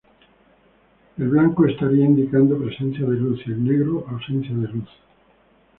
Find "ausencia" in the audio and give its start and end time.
4.09-4.55